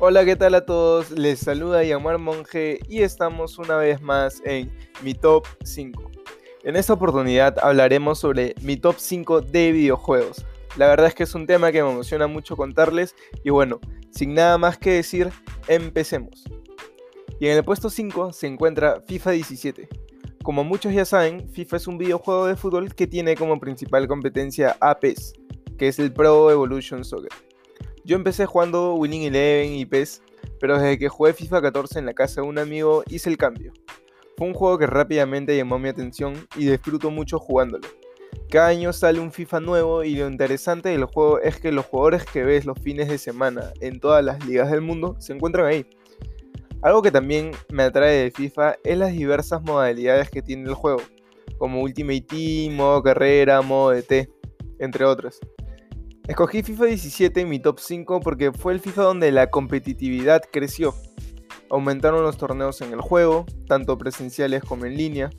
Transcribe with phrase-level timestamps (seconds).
[0.00, 1.10] Hola, ¿qué tal a todos?
[1.10, 4.70] Les saluda Yamar Monje y estamos una vez más en
[5.02, 6.12] mi top 5.
[6.62, 10.46] En esta oportunidad hablaremos sobre mi top 5 de videojuegos.
[10.76, 13.80] La verdad es que es un tema que me emociona mucho contarles y bueno,
[14.12, 15.32] sin nada más que decir,
[15.66, 16.44] empecemos.
[17.40, 19.88] Y en el puesto 5 se encuentra FIFA 17.
[20.44, 24.76] Como muchos ya saben, FIFA es un videojuego de fútbol que tiene como principal competencia
[24.80, 25.32] a PES,
[25.76, 27.47] que es el Pro Evolution Soccer.
[28.08, 30.22] Yo empecé jugando Winning Eleven y PES,
[30.58, 33.74] pero desde que jugué FIFA 14 en la casa de un amigo hice el cambio.
[34.38, 37.86] Fue un juego que rápidamente llamó mi atención y disfruto mucho jugándolo.
[38.48, 42.24] Cada año sale un FIFA nuevo y lo interesante del juego es que los jugadores
[42.24, 45.84] que ves los fines de semana en todas las ligas del mundo se encuentran ahí.
[46.80, 51.02] Algo que también me atrae de FIFA es las diversas modalidades que tiene el juego,
[51.58, 54.30] como Ultimate Team, modo carrera, modo DT,
[54.78, 55.40] entre otras.
[56.28, 60.94] Escogí FIFA 17 en mi top 5 porque fue el FIFA donde la competitividad creció.
[61.70, 65.30] Aumentaron los torneos en el juego, tanto presenciales como en línea.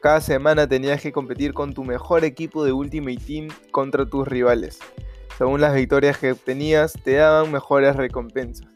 [0.00, 4.78] Cada semana tenías que competir con tu mejor equipo de Ultimate Team contra tus rivales.
[5.36, 8.66] Según las victorias que obtenías, te daban mejores recompensas.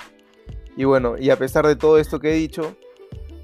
[0.77, 2.77] Y bueno, y a pesar de todo esto que he dicho,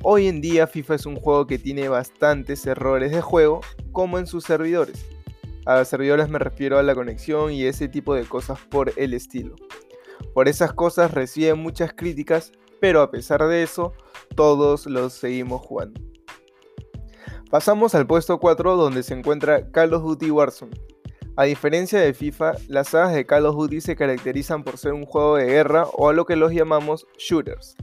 [0.02, 3.62] hoy en día FIFA es un juego que tiene bastantes errores de juego,
[3.92, 5.06] como en sus servidores.
[5.66, 9.56] A servidores me refiero a la conexión y ese tipo de cosas por el estilo.
[10.34, 13.92] Por esas cosas recibe muchas críticas, pero a pesar de eso,
[14.34, 16.00] todos los seguimos jugando.
[17.50, 20.72] Pasamos al puesto 4 donde se encuentra Call of Duty Warzone.
[21.36, 25.04] A diferencia de FIFA, las sagas de Call of Duty se caracterizan por ser un
[25.04, 27.76] juego de guerra o a lo que los llamamos shooters.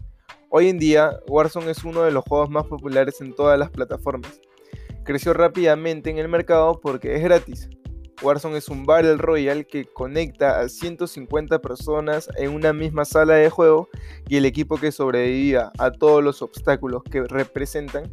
[0.49, 4.39] Hoy en día, Warzone es uno de los juegos más populares en todas las plataformas,
[5.07, 7.69] creció rápidamente en el mercado porque es gratis.
[8.21, 13.49] Warzone es un Battle Royale que conecta a 150 personas en una misma sala de
[13.49, 13.87] juego
[14.27, 18.11] y el equipo que sobreviva a todos los obstáculos que representan,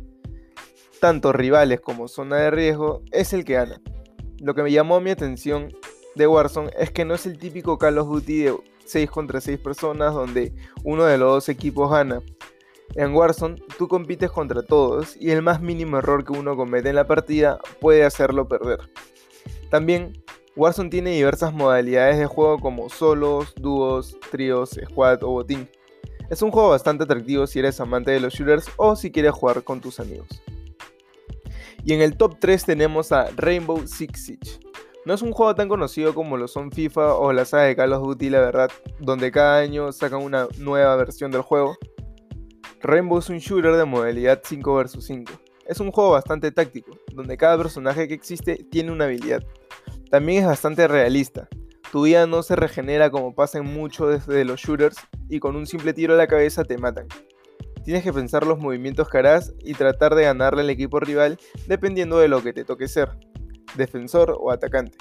[1.00, 3.80] tanto rivales como zona de riesgo, es el que gana.
[4.38, 5.74] Lo que me llamó mi atención
[6.14, 9.58] de Warzone es que no es el típico Call of Duty de 6 contra 6
[9.58, 10.52] personas donde
[10.84, 12.20] uno de los dos equipos gana,
[12.96, 16.96] en Warzone, tú compites contra todos y el más mínimo error que uno comete en
[16.96, 18.88] la partida puede hacerlo perder.
[19.70, 20.22] También,
[20.56, 25.68] Warzone tiene diversas modalidades de juego como solos, dúos, tríos, squad o botín.
[26.30, 29.64] Es un juego bastante atractivo si eres amante de los shooters o si quieres jugar
[29.64, 30.28] con tus amigos.
[31.84, 34.60] Y en el top 3 tenemos a Rainbow Six Siege.
[35.04, 37.92] No es un juego tan conocido como lo son FIFA o la saga de Call
[37.92, 41.76] of Duty, la verdad, donde cada año sacan una nueva versión del juego,
[42.84, 45.32] Rainbow es un shooter de modalidad 5 vs 5.
[45.66, 49.42] Es un juego bastante táctico, donde cada personaje que existe tiene una habilidad.
[50.10, 51.48] También es bastante realista.
[51.90, 54.98] Tu vida no se regenera como pasa en muchos de los shooters
[55.30, 57.06] y con un simple tiro a la cabeza te matan.
[57.84, 62.18] Tienes que pensar los movimientos que harás y tratar de ganarle al equipo rival dependiendo
[62.18, 63.08] de lo que te toque ser,
[63.76, 64.98] defensor o atacante.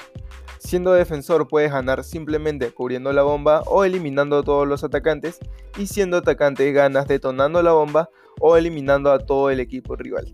[0.63, 5.39] Siendo defensor puedes ganar simplemente cubriendo la bomba o eliminando a todos los atacantes
[5.77, 8.09] y siendo atacante ganas detonando la bomba
[8.39, 10.33] o eliminando a todo el equipo rival.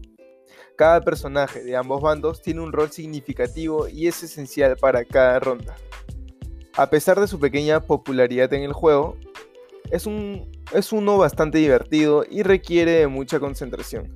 [0.77, 5.75] Cada personaje de ambos bandos tiene un rol significativo y es esencial para cada ronda.
[6.77, 9.17] A pesar de su pequeña popularidad en el juego,
[9.89, 14.13] es, un, es uno bastante divertido y requiere de mucha concentración.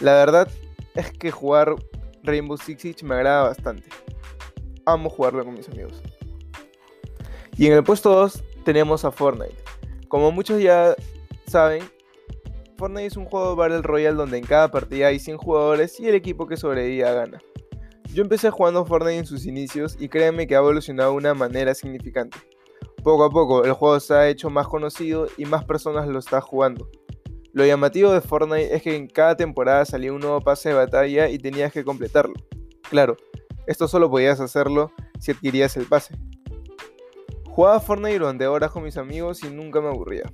[0.00, 0.46] La verdad
[0.94, 1.74] es que jugar
[2.22, 3.88] Rainbow Six Siege me agrada bastante
[4.86, 6.02] amo jugarlo con mis amigos.
[7.56, 9.54] Y en el puesto 2 tenemos a Fortnite.
[10.08, 10.94] Como muchos ya
[11.46, 11.82] saben,
[12.76, 16.14] Fortnite es un juego Battle Royale donde en cada partida hay 100 jugadores y el
[16.14, 17.40] equipo que sobreviva gana.
[18.12, 21.74] Yo empecé jugando Fortnite en sus inicios y créanme que ha evolucionado de una manera
[21.74, 22.38] significante.
[23.02, 26.40] Poco a poco el juego se ha hecho más conocido y más personas lo están
[26.40, 26.88] jugando.
[27.52, 31.28] Lo llamativo de Fortnite es que en cada temporada salía un nuevo pase de batalla
[31.28, 32.34] y tenías que completarlo.
[32.88, 33.16] Claro,
[33.66, 36.14] esto solo podías hacerlo si adquirías el pase.
[37.46, 40.24] Jugaba Fortnite durante horas con mis amigos y nunca me aburría.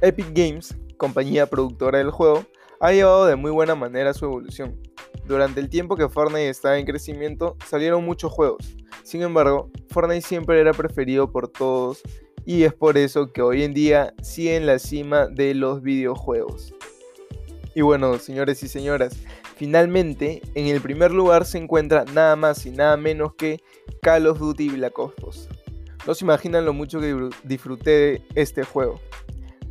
[0.00, 2.44] Epic Games, compañía productora del juego,
[2.80, 4.78] ha llevado de muy buena manera su evolución.
[5.24, 8.76] Durante el tiempo que Fortnite estaba en crecimiento, salieron muchos juegos.
[9.02, 12.02] Sin embargo, Fortnite siempre era preferido por todos
[12.44, 16.74] y es por eso que hoy en día sigue en la cima de los videojuegos.
[17.74, 19.16] Y bueno, señores y señoras,
[19.62, 23.62] Finalmente, en el primer lugar se encuentra nada más y nada menos que
[24.02, 25.48] Call of Duty Black Ops 2.
[26.04, 29.00] No se imaginan lo mucho que disfruté de este juego.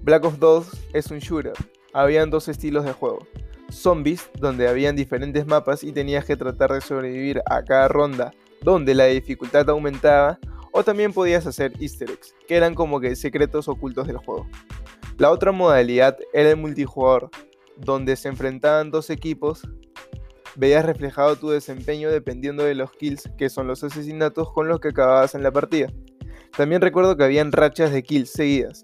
[0.02, 1.52] Black Ops 2 es un shooter.
[1.92, 3.28] Habían dos estilos de juego.
[3.70, 8.96] Zombies, donde habían diferentes mapas y tenías que tratar de sobrevivir a cada ronda, donde
[8.96, 10.40] la dificultad aumentaba,
[10.72, 14.48] o también podías hacer easter eggs, que eran como que secretos ocultos del juego.
[15.18, 17.30] La otra modalidad era el multijugador,
[17.82, 19.68] donde se enfrentaban dos equipos,
[20.56, 24.90] veías reflejado tu desempeño dependiendo de los kills, que son los asesinatos con los que
[24.90, 25.88] acababas en la partida.
[26.56, 28.82] También recuerdo que habían rachas de kills seguidas.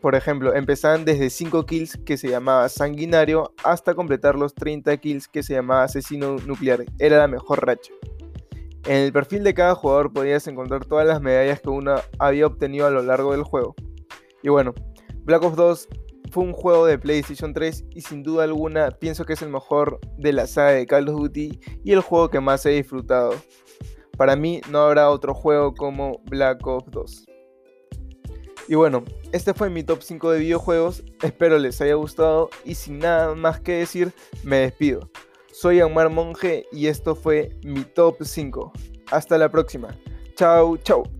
[0.00, 5.26] Por ejemplo, empezaban desde 5 kills que se llamaba sanguinario hasta completar los 30 kills
[5.26, 6.84] que se llamaba asesino nuclear.
[6.98, 7.92] Era la mejor racha.
[8.86, 12.86] En el perfil de cada jugador podías encontrar todas las medallas que uno había obtenido
[12.86, 13.74] a lo largo del juego.
[14.42, 14.72] Y bueno,
[15.24, 15.88] Black Ops 2
[16.30, 20.00] fue un juego de PlayStation 3 y sin duda alguna pienso que es el mejor
[20.16, 23.34] de la saga de Call of Duty y el juego que más he disfrutado.
[24.16, 27.26] Para mí no habrá otro juego como Black Ops 2.
[28.68, 32.98] Y bueno, este fue mi top 5 de videojuegos, espero les haya gustado y sin
[32.98, 35.10] nada más que decir, me despido.
[35.52, 38.72] Soy Amar Monge y esto fue mi top 5.
[39.10, 39.88] Hasta la próxima.
[40.36, 41.17] Chao, chao.